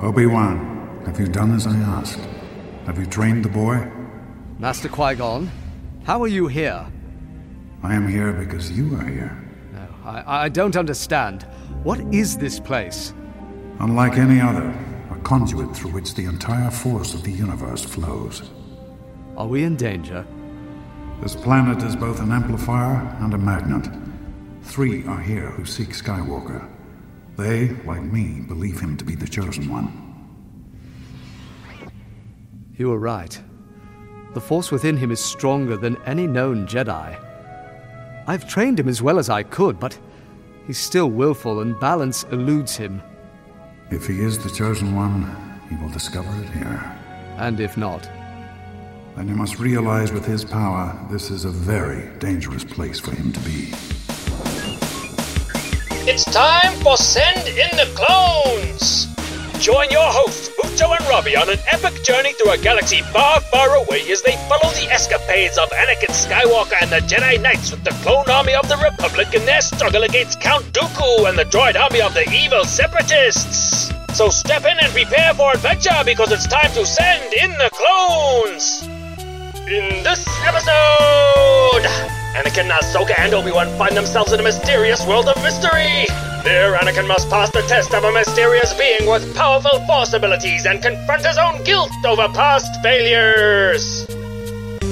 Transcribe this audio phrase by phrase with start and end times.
[0.00, 2.20] Obi-Wan, have you done as I asked?
[2.86, 3.86] Have you trained the boy?
[4.58, 5.50] Master Qui Gon,
[6.04, 6.86] how are you here?
[7.82, 9.36] I am here because you are here.
[9.74, 11.42] No, I, I don't understand.
[11.82, 13.12] What is this place?
[13.78, 14.74] Unlike any other,
[15.10, 18.50] a conduit through which the entire force of the universe flows.
[19.36, 20.26] Are we in danger?
[21.20, 23.86] This planet is both an amplifier and a magnet.
[24.62, 26.66] Three are here who seek Skywalker.
[27.40, 29.88] They, like me, believe him to be the chosen one.
[32.76, 33.40] You are right.
[34.34, 37.18] The force within him is stronger than any known Jedi.
[38.26, 39.98] I've trained him as well as I could, but
[40.66, 43.00] he's still willful and balance eludes him.
[43.90, 45.34] If he is the chosen one,
[45.70, 46.94] he will discover it here.
[47.38, 48.02] And if not,
[49.16, 53.32] then you must realize with his power, this is a very dangerous place for him
[53.32, 53.72] to be.
[56.12, 59.06] It's time for Send in the Clones!
[59.62, 63.76] Join your hosts, Bucho and Robbie, on an epic journey through a galaxy far, far
[63.76, 67.94] away as they follow the escapades of Anakin Skywalker and the Jedi Knights with the
[68.02, 72.00] clone army of the Republic in their struggle against Count Dooku and the droid army
[72.00, 73.92] of the evil Separatists.
[74.12, 78.82] So step in and prepare for adventure because it's time to send in the clones!
[79.70, 86.06] In this episode, Anakin, Ahsoka, and Obi-Wan find themselves in a mysterious world of mystery.
[86.44, 90.80] There, Anakin must pass the test of a mysterious being with powerful force abilities and
[90.80, 94.06] confront his own guilt over past failures.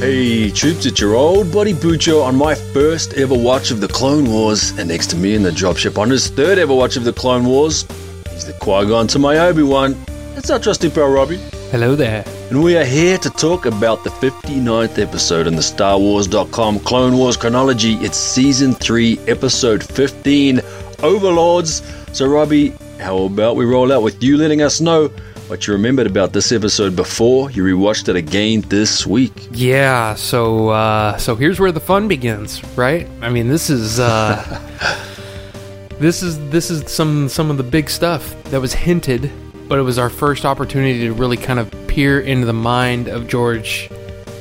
[0.00, 4.30] Hey, troops, it's your old buddy Bucho on my first ever watch of the Clone
[4.30, 7.12] Wars, and next to me in the dropship on his third ever watch of the
[7.12, 7.84] Clone Wars,
[8.30, 9.96] he's the Qui-Gon to my Obi-Wan.
[10.34, 11.40] That's our trusty pal Robbie.
[11.70, 12.24] Hello there.
[12.48, 17.36] And we are here to talk about the 59th episode in the StarWars.com Clone Wars
[17.36, 17.92] chronology.
[17.96, 20.62] It's season 3, episode 15,
[21.02, 21.82] Overlords.
[22.16, 25.08] So, Robbie, how about we roll out with you letting us know
[25.48, 29.48] what you remembered about this episode before you rewatched it again this week?
[29.52, 33.06] Yeah, so uh, so here's where the fun begins, right?
[33.20, 34.42] I mean, this is uh,
[35.98, 39.30] this is this is some some of the big stuff that was hinted
[39.68, 43.28] but it was our first opportunity to really kind of peer into the mind of
[43.28, 43.90] George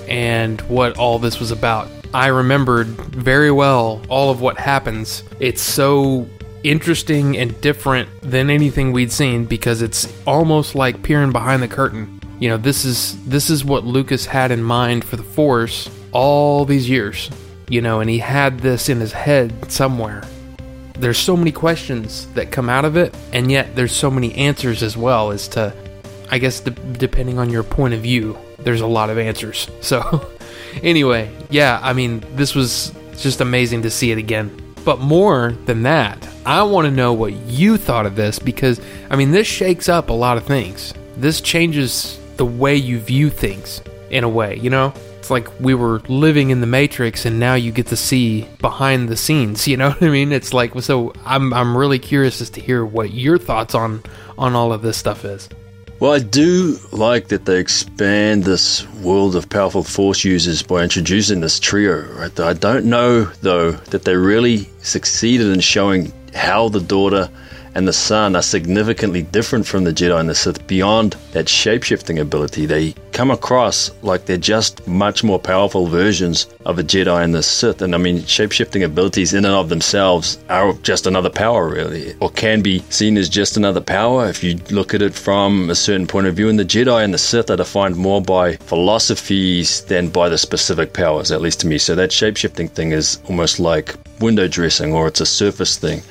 [0.08, 1.90] and what all this was about.
[2.14, 5.24] I remembered very well all of what happens.
[5.40, 6.28] It's so
[6.64, 12.20] interesting and different than anything we'd seen because it's almost like peering behind the curtain.
[12.40, 16.66] You know, this is this is what Lucas had in mind for the Force all
[16.66, 17.30] these years.
[17.70, 20.24] You know, and he had this in his head somewhere
[21.00, 24.84] there's so many questions that come out of it, and yet there's so many answers
[24.84, 25.74] as well as to,
[26.30, 29.70] I guess, de- depending on your point of view, there's a lot of answers.
[29.82, 30.30] So,
[30.84, 34.56] anyway, yeah, I mean, this was just amazing to see it again.
[34.84, 38.80] But more than that, I want to know what you thought of this because,
[39.10, 40.94] I mean, this shakes up a lot of things.
[41.16, 44.94] This changes the way you view things in a way, you know?
[45.28, 49.10] It's like we were living in the Matrix and now you get to see behind
[49.10, 50.32] the scenes, you know what I mean?
[50.32, 54.04] It's like so I'm I'm really curious as to hear what your thoughts on
[54.38, 55.50] on all of this stuff is.
[56.00, 61.42] Well, I do like that they expand this world of powerful force users by introducing
[61.42, 62.40] this trio, right?
[62.40, 67.30] I don't know though that they really succeeded in showing how the daughter
[67.78, 72.20] and the Son are significantly different from the Jedi and the Sith beyond that shapeshifting
[72.20, 72.66] ability.
[72.66, 77.44] They come across like they're just much more powerful versions of a Jedi and the
[77.44, 77.84] Sith.
[77.84, 82.32] And I mean, shapeshifting abilities in and of themselves are just another power, really, or
[82.32, 86.08] can be seen as just another power if you look at it from a certain
[86.08, 86.50] point of view.
[86.50, 90.94] And the Jedi and the Sith are defined more by philosophies than by the specific
[90.94, 91.78] powers, at least to me.
[91.78, 96.02] So that shapeshifting thing is almost like window dressing or it's a surface thing.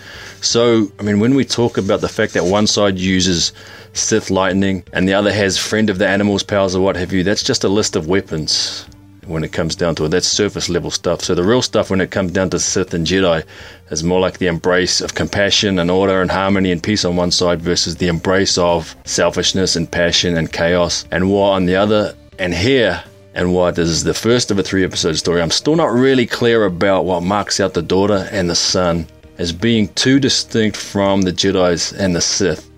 [0.40, 3.52] So, I mean, when we talk about the fact that one side uses
[3.92, 7.24] Sith lightning and the other has friend of the animals powers or what have you,
[7.24, 8.86] that's just a list of weapons
[9.26, 10.08] when it comes down to it.
[10.10, 11.22] That's surface level stuff.
[11.22, 13.44] So the real stuff when it comes down to Sith and Jedi
[13.90, 17.30] is more like the embrace of compassion and order and harmony and peace on one
[17.30, 22.14] side versus the embrace of selfishness and passion and chaos and war on the other.
[22.38, 23.02] And here,
[23.34, 26.26] and why this is the first of a three episode story, I'm still not really
[26.26, 29.06] clear about what marks out the daughter and the son
[29.38, 32.70] as being too distinct from the Jedi's and the Sith,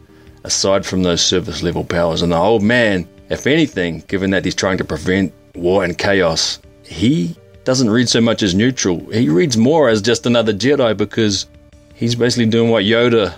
[0.44, 2.22] aside from those surface level powers.
[2.22, 6.58] And the old man, if anything, given that he's trying to prevent war and chaos,
[6.82, 8.98] he doesn't read so much as neutral.
[9.10, 11.46] He reads more as just another Jedi because
[11.94, 13.34] he's basically doing what Yoda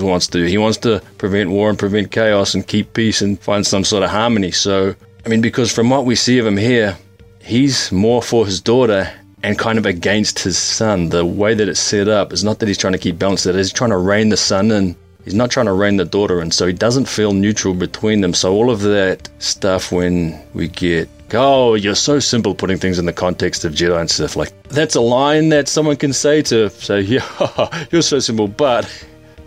[0.00, 0.44] wants to do.
[0.44, 4.02] He wants to prevent war and prevent chaos and keep peace and find some sort
[4.02, 4.50] of harmony.
[4.50, 4.94] So,
[5.24, 6.96] I mean, because from what we see of him here,
[7.40, 9.10] he's more for his daughter
[9.42, 11.08] and kind of against his son.
[11.10, 13.54] The way that it's set up is not that he's trying to keep balance, that
[13.54, 14.96] he's trying to rein the son in.
[15.24, 18.34] he's not trying to rein the daughter in, so he doesn't feel neutral between them.
[18.34, 23.06] So all of that stuff when we get oh, you're so simple putting things in
[23.06, 24.36] the context of Jedi and Sith.
[24.36, 28.48] Like, that's a line that someone can say to say, yeah, you're so simple.
[28.48, 28.90] But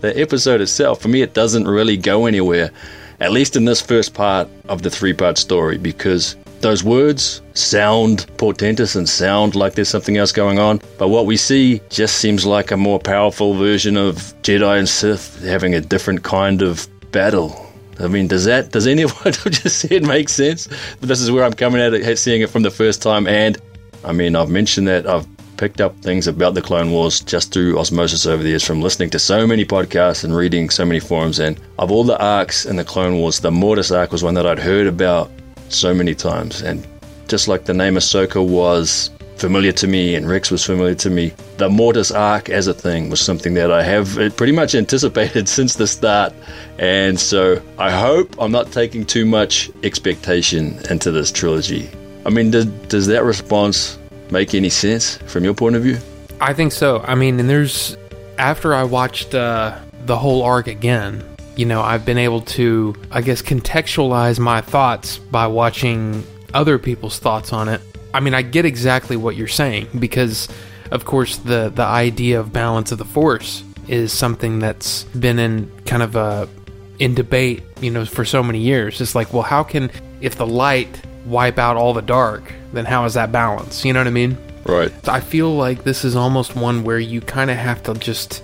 [0.00, 2.70] the episode itself, for me, it doesn't really go anywhere,
[3.22, 8.26] at least in this first part of the three part story, because those words sound
[8.36, 10.80] portentous and sound like there's something else going on.
[10.98, 15.42] But what we see just seems like a more powerful version of Jedi and Sith
[15.42, 19.52] having a different kind of battle I mean, does that does any of what I've
[19.52, 20.68] just said make sense?
[21.00, 23.26] But this is where I'm coming at it, seeing it from the first time.
[23.26, 23.58] And
[24.04, 27.78] I mean, I've mentioned that I've picked up things about the Clone Wars just through
[27.78, 31.38] osmosis over the years from listening to so many podcasts and reading so many forums.
[31.38, 34.46] And of all the arcs in the Clone Wars, the Mortis arc was one that
[34.46, 35.30] I'd heard about
[35.68, 36.62] so many times.
[36.62, 36.86] And
[37.28, 41.32] just like the name Ahsoka was familiar to me and Rex was familiar to me.
[41.56, 45.74] The Mortis arc as a thing was something that I have pretty much anticipated since
[45.74, 46.32] the start.
[46.78, 51.90] And so I hope I'm not taking too much expectation into this trilogy.
[52.24, 53.98] I mean, does, does that response
[54.32, 55.98] make any sense from your point of view?
[56.40, 57.00] I think so.
[57.00, 57.96] I mean, and there's,
[58.38, 61.22] after I watched uh, the whole arc again,
[61.54, 67.18] you know, I've been able to, I guess, contextualize my thoughts by watching other people's
[67.18, 67.80] thoughts on it
[68.14, 70.48] I mean, I get exactly what you're saying because,
[70.90, 75.70] of course, the the idea of balance of the force is something that's been in
[75.86, 76.48] kind of a
[76.98, 79.00] in debate, you know, for so many years.
[79.00, 79.90] It's like, well, how can
[80.20, 83.84] if the light wipe out all the dark, then how is that balance?
[83.84, 84.36] You know what I mean?
[84.64, 84.92] Right.
[85.08, 88.42] I feel like this is almost one where you kind of have to just,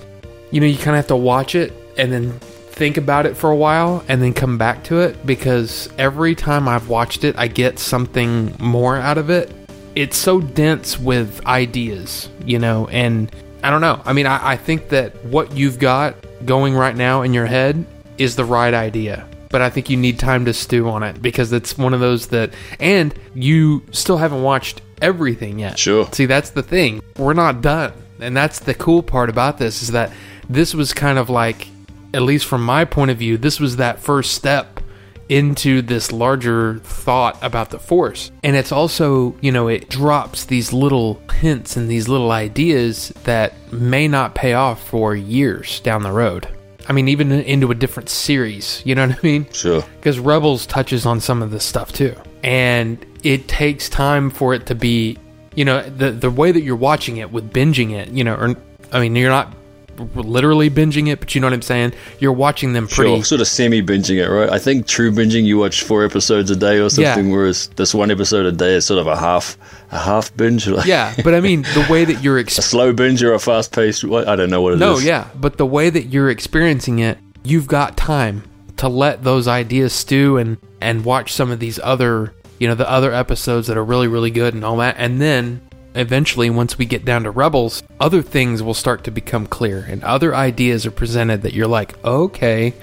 [0.51, 2.33] you know, you kind of have to watch it and then
[2.79, 6.69] think about it for a while and then come back to it because every time
[6.69, 9.53] I've watched it, I get something more out of it.
[9.95, 14.01] It's so dense with ideas, you know, and I don't know.
[14.05, 16.15] I mean, I, I think that what you've got
[16.45, 17.85] going right now in your head
[18.17, 21.53] is the right idea but I think you need time to stew on it because
[21.53, 25.79] it's one of those that, and you still haven't watched everything yet.
[25.79, 26.09] Sure.
[26.13, 27.03] See, that's the thing.
[27.17, 27.93] We're not done.
[28.21, 30.13] And that's the cool part about this is that
[30.49, 31.69] this was kind of like
[32.13, 34.81] at least from my point of view, this was that first step
[35.29, 38.31] into this larger thought about the force.
[38.43, 43.53] And it's also, you know, it drops these little hints and these little ideas that
[43.73, 46.49] may not pay off for years down the road.
[46.89, 49.47] I mean, even into a different series, you know what I mean?
[49.53, 49.83] Sure.
[49.97, 52.15] Because Rebels touches on some of this stuff too.
[52.43, 55.19] And it takes time for it to be,
[55.55, 58.57] you know, the the way that you're watching it with binging it, you know, or
[58.93, 59.55] I mean, you're not
[59.99, 61.93] literally binging it, but you know what I'm saying?
[62.19, 63.15] You're watching them pretty.
[63.17, 64.51] Sure, sort of semi binging it, right?
[64.51, 67.35] I think true binging, you watch four episodes a day or something, yeah.
[67.35, 69.57] whereas this one episode a day is sort of a half
[69.91, 70.67] a half binge.
[70.85, 72.43] yeah, but I mean, the way that you're.
[72.43, 75.05] Exp- a slow binge or a fast paced, I don't know what it no, is.
[75.05, 78.45] no, yeah, but the way that you're experiencing it, you've got time
[78.79, 82.89] to let those ideas stew and, and watch some of these other, you know, the
[82.89, 84.95] other episodes that are really, really good and all that.
[84.99, 85.61] And then
[85.95, 90.03] eventually, once we get down to Rebels, other things will start to become clear and
[90.05, 92.75] other ideas are presented that you're like, okay,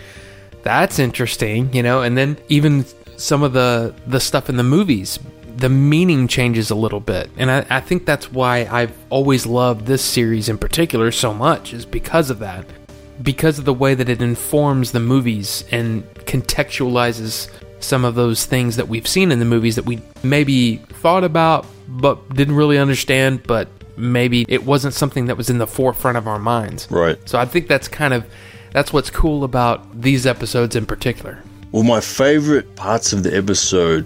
[0.63, 2.85] that's interesting, you know, and then even
[3.17, 5.19] some of the, the stuff in the movies,
[5.57, 7.29] the meaning changes a little bit.
[7.37, 11.73] And I, I think that's why I've always loved this series in particular so much,
[11.73, 12.65] is because of that.
[13.21, 17.49] Because of the way that it informs the movies and contextualizes
[17.85, 21.65] some of those things that we've seen in the movies that we maybe thought about
[21.87, 26.27] but didn't really understand, but maybe it wasn't something that was in the forefront of
[26.27, 26.87] our minds.
[26.89, 27.17] Right.
[27.27, 28.25] So I think that's kind of
[28.71, 31.41] that's what's cool about these episodes in particular.
[31.71, 34.05] Well, my favorite parts of the episode,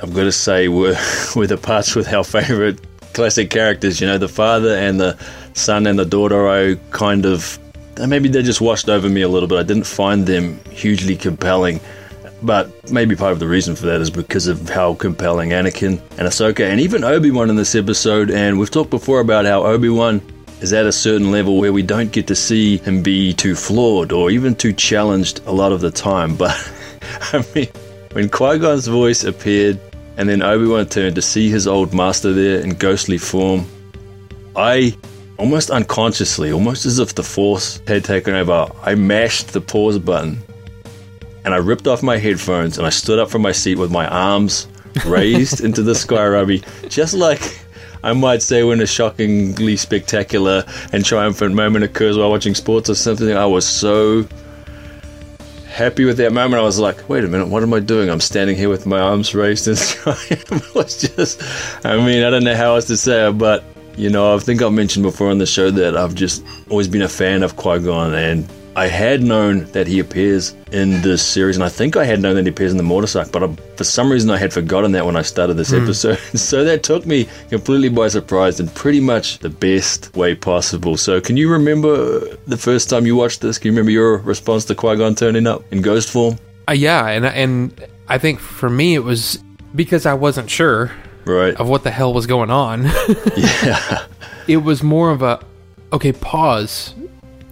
[0.00, 0.96] I'm going to say, were
[1.36, 2.80] were the parts with our favorite
[3.14, 4.00] classic characters.
[4.00, 5.18] You know, the father and the
[5.54, 6.48] son and the daughter.
[6.48, 7.58] I kind of
[8.06, 9.58] maybe they just washed over me a little bit.
[9.58, 11.80] I didn't find them hugely compelling.
[12.44, 16.28] But maybe part of the reason for that is because of how compelling Anakin and
[16.28, 18.30] Ahsoka and even Obi Wan in this episode.
[18.30, 20.20] And we've talked before about how Obi Wan
[20.60, 24.12] is at a certain level where we don't get to see him be too flawed
[24.12, 26.36] or even too challenged a lot of the time.
[26.44, 26.72] But
[27.32, 27.68] I mean,
[28.12, 29.80] when Qui Gon's voice appeared
[30.18, 33.66] and then Obi Wan turned to see his old master there in ghostly form,
[34.54, 34.94] I
[35.38, 40.42] almost unconsciously, almost as if the Force had taken over, I mashed the pause button
[41.44, 44.06] and I ripped off my headphones and I stood up from my seat with my
[44.06, 44.66] arms
[45.06, 47.60] raised into the sky, Robbie, just like
[48.02, 52.94] I might say when a shockingly spectacular and triumphant moment occurs while watching sports or
[52.94, 53.32] something.
[53.32, 54.26] I was so
[55.68, 56.60] happy with that moment.
[56.60, 58.10] I was like, wait a minute, what am I doing?
[58.10, 60.16] I'm standing here with my arms raised the sky.
[60.30, 61.42] it was just,
[61.84, 63.64] I mean, I don't know how else to say it, but
[63.96, 67.02] you know, I think I've mentioned before on the show that I've just always been
[67.02, 71.56] a fan of Qui Gon and I had known that he appears in this series,
[71.56, 73.84] and I think I had known that he appears in the motorcycle, but I, for
[73.84, 76.18] some reason I had forgotten that when I started this episode.
[76.34, 80.96] so that took me completely by surprise in pretty much the best way possible.
[80.96, 83.58] So, can you remember the first time you watched this?
[83.58, 86.36] Can you remember your response to Qui Gon turning up in ghost form?
[86.68, 89.38] Uh, yeah, and and I think for me it was
[89.74, 90.90] because I wasn't sure
[91.26, 91.54] Right.
[91.54, 92.84] of what the hell was going on.
[93.36, 94.06] Yeah.
[94.48, 95.40] it was more of a
[95.92, 96.94] okay, pause,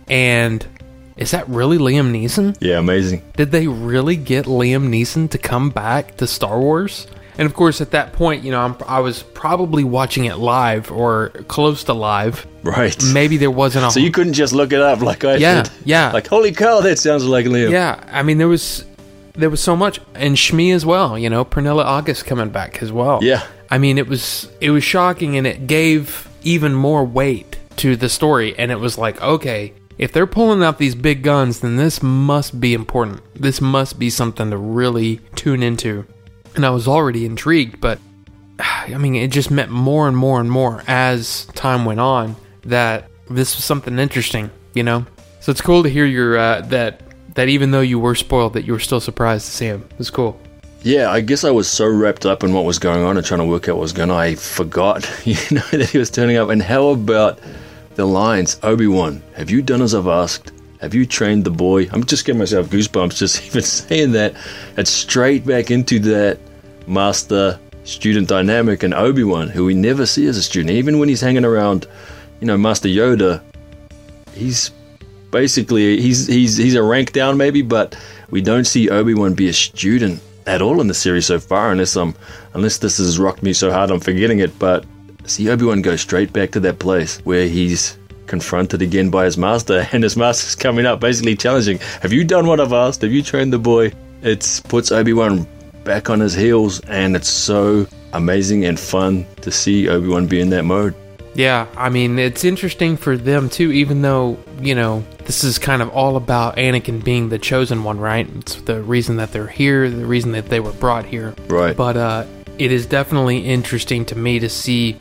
[0.08, 0.66] and
[1.16, 2.56] is that really Liam Neeson?
[2.60, 3.22] Yeah, amazing.
[3.36, 7.06] Did they really get Liam Neeson to come back to Star Wars?
[7.38, 10.90] And of course, at that point, you know, I'm, I was probably watching it live
[10.92, 12.46] or close to live.
[12.62, 12.94] Right.
[13.12, 15.72] Maybe there wasn't a So you couldn't just look it up like I Yeah, did.
[15.86, 16.12] yeah.
[16.12, 17.70] Like, holy cow, that sounds like Liam.
[17.70, 18.84] Yeah, I mean there was
[19.34, 21.16] there was so much, and Shmi as well.
[21.18, 23.20] You know, Pernilla August coming back as well.
[23.22, 23.42] Yeah.
[23.70, 28.10] I mean it was it was shocking, and it gave even more weight to the
[28.10, 28.54] story.
[28.58, 32.60] And it was like, okay, if they're pulling out these big guns, then this must
[32.60, 33.20] be important.
[33.34, 36.06] This must be something to really tune into.
[36.54, 37.98] And I was already intrigued, but
[38.58, 43.08] I mean, it just meant more and more and more as time went on that
[43.28, 45.06] this was something interesting, you know.
[45.40, 47.02] So it's cool to hear your uh, that
[47.34, 49.88] that even though you were spoiled, that you were still surprised to see him.
[49.98, 50.38] It's cool.
[50.82, 53.38] Yeah, I guess I was so wrapped up in what was going on and trying
[53.38, 56.36] to work out what was going on, I forgot, you know, that he was turning
[56.36, 56.48] up.
[56.48, 57.38] And how about
[57.94, 58.58] the lines?
[58.62, 60.52] Obi Wan, have you done as I've asked?
[60.80, 61.88] Have you trained the boy?
[61.92, 64.34] I'm just getting myself goosebumps just even saying that.
[64.76, 66.38] It's straight back into that
[66.86, 70.70] master student dynamic and Obi Wan, who we never see as a student.
[70.70, 71.86] Even when he's hanging around,
[72.40, 73.42] you know, Master Yoda,
[74.34, 74.70] he's
[75.30, 77.96] basically he's he's he's a rank down maybe, but
[78.30, 81.70] we don't see Obi Wan be a student at all in the series so far,
[81.70, 82.14] unless um
[82.54, 84.58] unless this has rocked me so hard I'm forgetting it.
[84.58, 84.84] But
[85.24, 89.36] see Obi Wan go straight back to that place where he's confronted again by his
[89.36, 93.02] master, and his master's coming up, basically challenging, "Have you done what I've asked?
[93.02, 95.46] Have you trained the boy?" It puts Obi Wan
[95.84, 100.40] back on his heels, and it's so amazing and fun to see Obi Wan be
[100.40, 100.94] in that mode.
[101.34, 105.80] Yeah, I mean, it's interesting for them too, even though, you know, this is kind
[105.80, 108.28] of all about Anakin being the chosen one, right?
[108.36, 111.34] It's the reason that they're here, the reason that they were brought here.
[111.48, 111.74] Right.
[111.74, 112.26] But uh,
[112.64, 114.96] it is definitely interesting to me to see,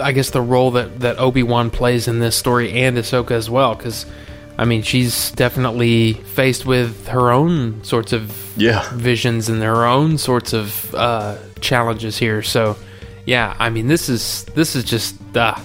[0.00, 3.48] I guess, the role that, that Obi Wan plays in this story and Ahsoka as
[3.50, 4.06] well, because,
[4.58, 8.88] I mean, she's definitely faced with her own sorts of Yeah.
[8.94, 12.42] visions and their own sorts of uh, challenges here.
[12.42, 12.76] So,
[13.26, 15.58] yeah, I mean, this is this is just uh,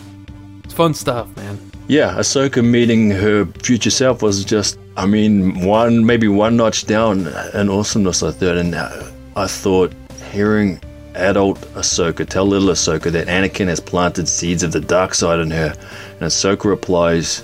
[0.63, 1.59] it's fun stuff, man.
[1.87, 7.27] Yeah, Ahsoka meeting her future self was just, I mean, one maybe one notch down
[7.53, 8.23] in awesomeness.
[8.23, 9.03] I thought, and uh,
[9.35, 9.91] I thought
[10.31, 10.79] hearing
[11.15, 15.51] adult Ahsoka tell little Ahsoka that Anakin has planted seeds of the dark side in
[15.51, 15.73] her,
[16.19, 17.43] and Ahsoka replies,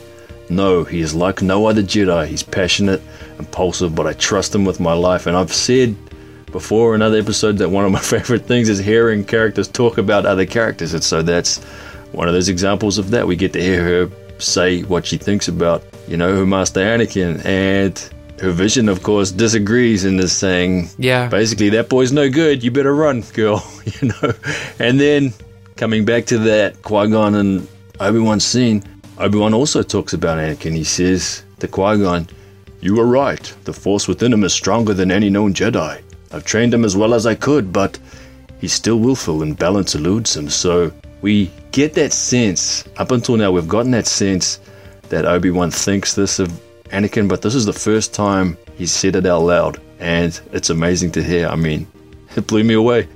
[0.50, 2.28] "No, he is like no other Jedi.
[2.28, 3.02] He's passionate,
[3.40, 5.96] impulsive, but I trust him with my life." And I've said
[6.52, 10.26] before in other episodes that one of my favorite things is hearing characters talk about
[10.26, 11.58] other characters, and so that's
[12.12, 13.28] one of those examples of that.
[13.28, 17.44] We get to hear her say what she thinks about, you know, her master Anakin,
[17.46, 18.10] and
[18.40, 21.28] her vision, of course, disagrees and is saying, Yeah.
[21.28, 22.64] basically, that boy's no good.
[22.64, 23.64] You better run, girl.
[23.86, 24.34] you know,
[24.80, 25.34] and then
[25.76, 27.68] coming back to that Qui Gon and
[28.00, 28.84] Obi Wan scene,
[29.20, 30.74] Obi Wan also talks about Anakin.
[30.76, 32.28] He says to Qui Gon,
[32.82, 33.52] "You were right.
[33.64, 36.00] The Force within him is stronger than any known Jedi.
[36.32, 37.98] I've trained him as well as I could, but
[38.60, 40.50] he's still willful and balance eludes him.
[40.50, 40.92] So
[41.22, 42.84] we get that sense.
[42.98, 44.60] Up until now, we've gotten that sense
[45.10, 46.52] that Obi Wan thinks this of
[46.90, 51.12] Anakin, but this is the first time he said it out loud, and it's amazing
[51.14, 51.48] to hear.
[51.48, 51.88] I mean,
[52.36, 53.08] it blew me away.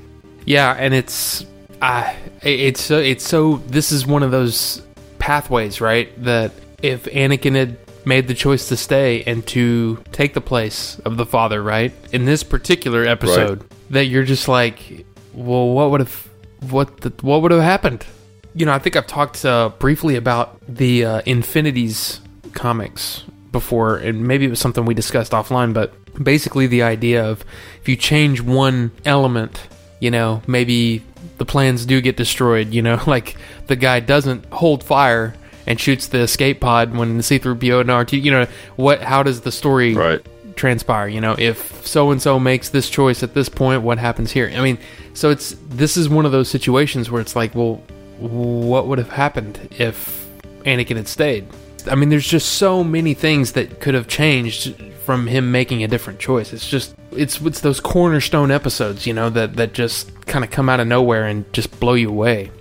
[0.45, 1.45] Yeah, and it's
[1.81, 4.81] uh, it's so it's so this is one of those
[5.19, 6.09] pathways, right?
[6.23, 6.51] That
[6.81, 11.25] if Anakin had made the choice to stay and to take the place of the
[11.25, 11.93] father, right?
[12.11, 16.29] In this particular episode, that you're just like, well, what would have
[16.69, 18.05] what the, what would have happened?
[18.53, 22.19] You know, I think I've talked uh, briefly about the uh, Infinities
[22.53, 25.93] comics before, and maybe it was something we discussed offline, but
[26.23, 27.43] basically the idea of
[27.81, 29.67] if you change one element,
[29.99, 31.03] you know, maybe
[31.37, 33.35] the plans do get destroyed, you know, like
[33.67, 35.33] the guy doesn't hold fire
[35.67, 39.41] and shoots the escape pod when the C3PO and R2, you know, what how does
[39.41, 40.25] the story Right.
[40.55, 41.35] transpire you know?
[41.37, 44.51] If so and so makes this choice at this point what happens here?
[44.55, 44.77] I mean
[45.13, 47.81] so it's this is one of those situations where it's like well
[48.17, 50.27] what would have happened if
[50.65, 51.45] anakin had stayed
[51.87, 55.87] i mean there's just so many things that could have changed from him making a
[55.87, 56.53] different choice.
[56.53, 60.69] It's just it's it's those cornerstone episodes you know that that just kind of come
[60.69, 62.51] out of nowhere and just blow you away.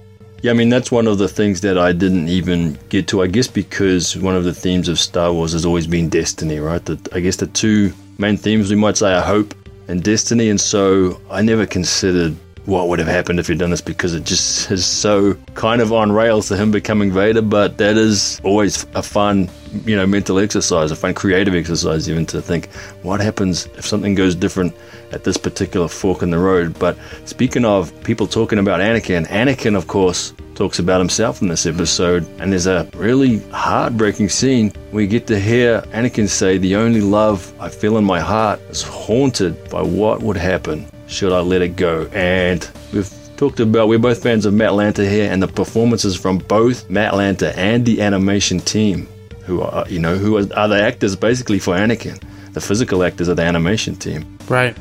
[0.42, 3.26] Yeah, I mean, that's one of the things that I didn't even get to, I
[3.26, 6.80] guess, because one of the themes of Star Wars has always been destiny, right?
[7.12, 9.54] I guess the two main themes we might say are hope
[9.86, 12.34] and destiny, and so I never considered
[12.67, 15.93] what would have happened if he'd done this because it just is so kind of
[15.93, 19.49] on rails to him becoming Vader, but that is always a fun,
[19.85, 22.71] you know, mental exercise, a fun creative exercise, even to think
[23.02, 24.75] what happens if something goes different
[25.12, 26.79] at this particular fork in the road.
[26.79, 31.64] But speaking of people talking about Anakin, Anakin, of course, talks about himself in this
[31.64, 36.76] episode, and there's a really heartbreaking scene where you get to hear Anakin say, The
[36.76, 41.40] only love I feel in my heart is haunted by what would happen should I
[41.40, 42.07] let it go.
[42.12, 46.38] And we've talked about, we're both fans of Matt Lanter here, and the performances from
[46.38, 49.09] both Matt Lanter and the animation team,
[49.45, 53.02] who are, uh, you know, who are, are the actors basically for Anakin, the physical
[53.02, 54.38] actors of the animation team.
[54.49, 54.76] Right.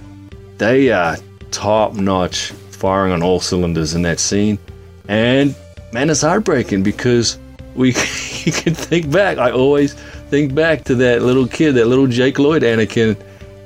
[0.60, 1.18] They are
[1.52, 4.60] top notch, firing on all cylinders in that scene.
[5.08, 5.56] And
[5.92, 7.40] man, it's heartbreaking because
[7.76, 7.88] we
[8.44, 9.38] you can think back.
[9.38, 9.94] I always
[10.30, 13.18] think back to that little kid, that little Jake Lloyd Anakin,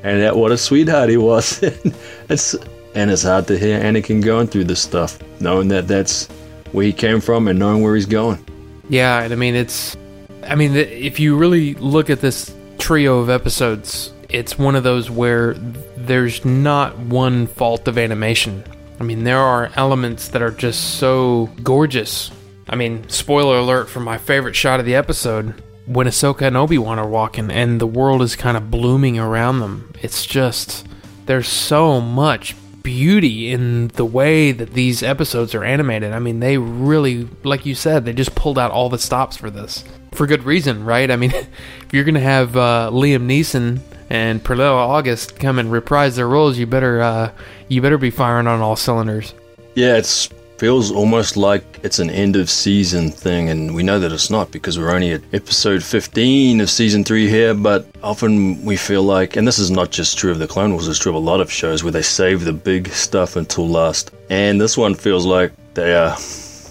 [0.03, 1.59] and that what a sweetheart he was.
[2.29, 2.55] it's
[2.95, 6.27] and it's hard to hear Anakin going through this stuff, knowing that that's
[6.71, 8.43] where he came from and knowing where he's going.
[8.89, 9.97] Yeah, and I mean it's,
[10.43, 15.09] I mean if you really look at this trio of episodes, it's one of those
[15.09, 15.53] where
[15.95, 18.63] there's not one fault of animation.
[18.99, 22.31] I mean, there are elements that are just so gorgeous.
[22.69, 26.77] I mean, spoiler alert for my favorite shot of the episode when Ahsoka and Obi
[26.77, 29.93] Wan are walking and the world is kind of blooming around them.
[30.01, 30.87] It's just,
[31.25, 36.13] there's so much beauty in the way that these episodes are animated.
[36.13, 39.49] I mean, they really, like you said, they just pulled out all the stops for
[39.49, 39.83] this.
[40.11, 41.09] For good reason, right?
[41.09, 46.15] I mean, if you're to have uh, Liam Neeson and Pernilla August come and reprise
[46.15, 47.31] their roles, you better uh,
[47.67, 49.33] you better be firing on all cylinders.
[49.75, 54.11] Yeah, it feels almost like it's an end of season thing, and we know that
[54.11, 58.77] it's not because we're only at episode 15 of season 3 here, but often we
[58.77, 61.15] feel like, and this is not just true of the Clone Wars, it's true of
[61.15, 64.11] a lot of shows where they save the big stuff until last.
[64.29, 66.15] And this one feels like they are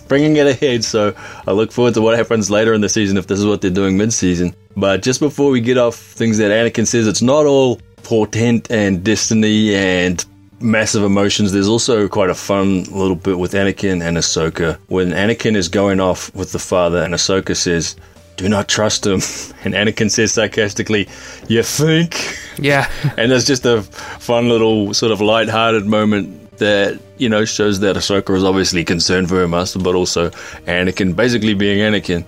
[0.08, 1.14] bringing it ahead, so
[1.46, 3.70] I look forward to what happens later in the season if this is what they're
[3.70, 4.54] doing mid season.
[4.76, 9.04] But just before we get off things that Anakin says, it's not all portent and
[9.04, 10.24] destiny and
[10.62, 11.52] massive emotions.
[11.52, 16.00] There's also quite a fun little bit with Anakin and Ahsoka when Anakin is going
[16.00, 17.96] off with the father and Ahsoka says,
[18.36, 19.20] do not trust him.
[19.64, 21.08] And Anakin says sarcastically,
[21.46, 22.36] You think?
[22.58, 22.90] Yeah.
[23.16, 27.94] and there's just a fun little sort of light-hearted moment that, you know, shows that
[27.94, 30.30] Ahsoka is obviously concerned for her master, but also
[30.66, 32.24] Anakin basically being Anakin.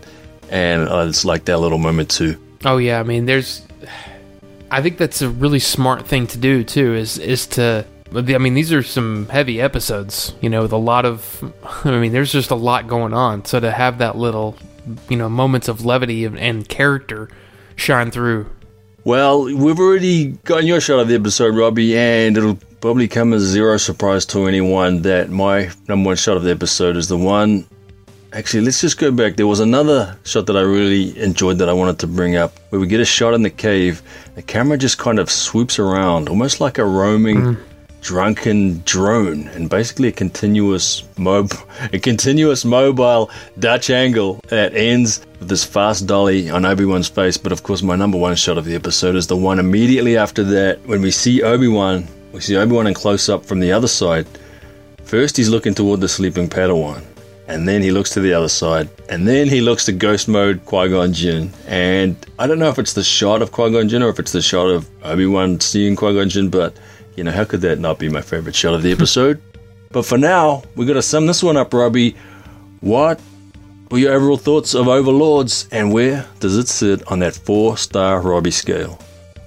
[0.51, 2.39] And uh, it's like that little moment too.
[2.65, 3.63] Oh yeah, I mean, there's.
[4.71, 6.95] I think that's a really smart thing to do too.
[6.95, 7.85] Is is to.
[8.17, 10.35] I mean, these are some heavy episodes.
[10.41, 11.53] You know, with a lot of.
[11.85, 13.45] I mean, there's just a lot going on.
[13.45, 14.57] So to have that little,
[15.09, 17.29] you know, moments of levity and, and character
[17.77, 18.51] shine through.
[19.05, 23.43] Well, we've already gotten your shot of the episode, Robbie, and it'll probably come as
[23.43, 27.67] zero surprise to anyone that my number one shot of the episode is the one
[28.35, 29.37] Actually, let's just go back.
[29.37, 32.81] There was another shot that I really enjoyed that I wanted to bring up where
[32.81, 34.03] we get a shot in the cave.
[34.35, 37.63] The camera just kind of swoops around, almost like a roaming, mm.
[38.05, 41.51] Drunken drone, and basically a continuous mob,
[41.91, 47.39] a continuous mobile Dutch angle that ends with this fast dolly on Obi Wan's face.
[47.39, 50.45] But of course, my number one shot of the episode is the one immediately after
[50.45, 52.07] that when we see Obi Wan.
[52.33, 54.27] We see Obi Wan in close up from the other side.
[55.05, 57.03] First, he's looking toward the sleeping Padawan
[57.47, 60.65] and then he looks to the other side, and then he looks to ghost mode
[60.65, 61.53] Qui Gon Jinn.
[61.67, 64.33] And I don't know if it's the shot of Qui Gon Jinn or if it's
[64.33, 66.75] the shot of Obi Wan seeing Qui Gon Jinn, but
[67.17, 69.41] you know, how could that not be my favorite shot of the episode?
[69.95, 72.17] but for now, we got to sum this one up, Robbie.
[72.81, 73.21] What
[73.91, 78.21] were your overall thoughts of Overlords, and where does it sit on that four star
[78.21, 78.99] Robbie scale?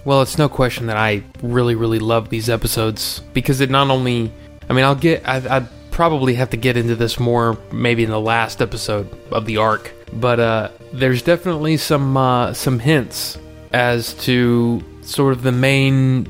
[0.05, 4.31] Well, it's no question that I really, really love these episodes because it not only,
[4.69, 8.09] I mean, I'll get, I, I probably have to get into this more maybe in
[8.09, 13.37] the last episode of the arc, but uh, there's definitely some uh, some hints
[13.73, 16.25] as to sort of the main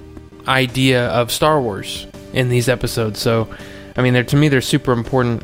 [0.47, 3.19] idea of Star Wars in these episodes.
[3.19, 3.47] So,
[3.95, 5.43] I mean, they're to me they're super important.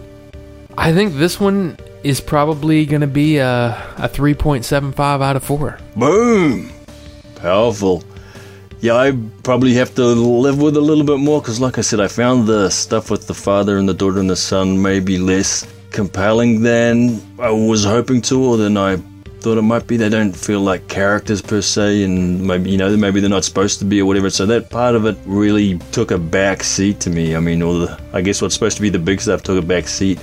[0.77, 5.77] I think this one is probably going to be a, a 3.75 out of 4.
[5.95, 6.71] Boom!
[7.35, 8.03] Powerful
[8.83, 12.01] yeah, I probably have to live with a little bit more because, like I said,
[12.01, 15.65] I found the stuff with the father and the daughter and the son maybe less
[15.91, 18.97] compelling than I was hoping to, or than I
[19.43, 19.97] thought it might be.
[19.97, 23.77] They don't feel like characters per se, and maybe you know maybe they're not supposed
[23.79, 24.29] to be or whatever.
[24.29, 27.35] So that part of it really took a back seat to me.
[27.35, 29.65] I mean, all the I guess what's supposed to be the big stuff took a
[29.65, 30.19] back seat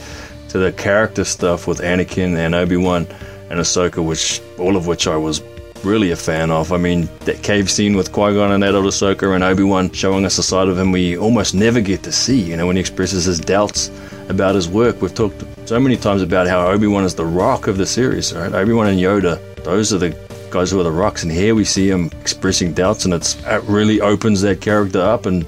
[0.49, 3.07] to the character stuff with Anakin and Obi Wan
[3.51, 5.43] and Ahsoka, which all of which I was
[5.85, 6.73] really a fan of.
[6.73, 10.25] I mean, that cave scene with Qui Gon and adult Ahsoka and Obi Wan showing
[10.25, 12.41] us a side of him we almost never get to see.
[12.41, 13.91] You know, when he expresses his doubts
[14.31, 15.03] about his work.
[15.03, 18.33] We've talked so many times about how Obi Wan is the rock of the series,
[18.33, 18.53] right?
[18.53, 20.17] Obi Wan and Yoda, those are the
[20.51, 23.63] guys who are the rocks, and here we see him expressing doubts, and it's it
[23.65, 25.47] really opens that character up and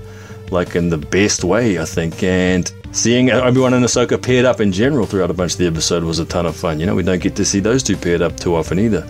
[0.51, 2.23] like in the best way, I think.
[2.23, 5.66] And seeing Obi Wan and Ahsoka paired up in general throughout a bunch of the
[5.66, 6.79] episode was a ton of fun.
[6.79, 9.09] You know, we don't get to see those two paired up too often either.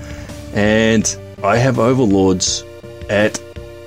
[0.54, 2.64] And I have Overlords
[3.10, 3.42] at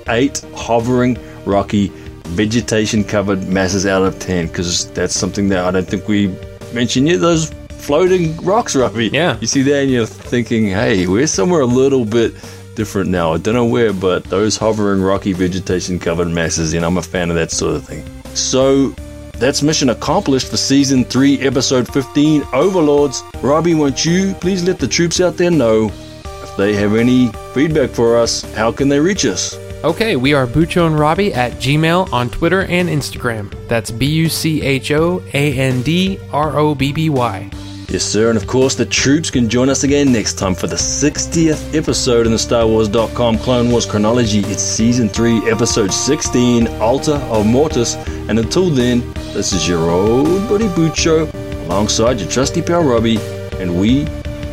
[0.08, 1.90] eight hovering rocky
[2.28, 6.34] vegetation covered masses out of 10 because that's something that I don't think we
[6.72, 7.20] mentioned yet.
[7.20, 9.08] Those floating rocks, Robbie.
[9.08, 9.38] Yeah.
[9.40, 12.34] You see that and you're thinking, hey, we're somewhere a little bit
[12.74, 13.32] different now.
[13.32, 17.30] I don't know where, but those hovering rocky vegetation covered masses, know, I'm a fan
[17.30, 18.04] of that sort of thing.
[18.34, 18.90] So
[19.38, 23.22] that's mission accomplished for season 3, episode 15 Overlords.
[23.42, 25.90] Robbie, won't you please let the troops out there know
[26.24, 28.42] if they have any feedback for us?
[28.54, 29.56] How can they reach us?
[29.84, 33.54] Okay, we are Bucho and Robbie at Gmail on Twitter and Instagram.
[33.68, 37.50] That's B U C H O A N D R O B B Y.
[37.88, 40.74] Yes, sir, and of course, the troops can join us again next time for the
[40.74, 44.40] 60th episode in the Star Wars.com Clone Wars chronology.
[44.40, 47.94] It's season 3, episode 16, Altar of Mortis.
[48.28, 51.32] And until then, this is your old buddy Bucho
[51.66, 53.18] alongside your trusty pal Robbie,
[53.60, 54.08] and we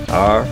[0.10, 0.46] are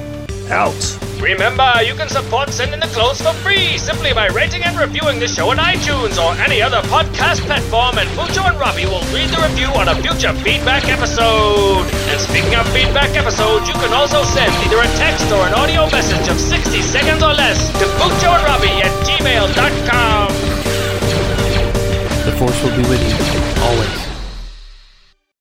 [0.50, 1.11] out.
[1.22, 5.20] Remember, you can support Send in the Clones for free simply by rating and reviewing
[5.20, 9.30] the show on iTunes or any other podcast platform, and Bucho and Robbie will read
[9.30, 11.86] the review on a future feedback episode.
[12.10, 15.86] And speaking of feedback episodes, you can also send either a text or an audio
[15.92, 20.28] message of 60 seconds or less to Bucho and Robbie at gmail.com.
[22.26, 23.41] The Force will be with you.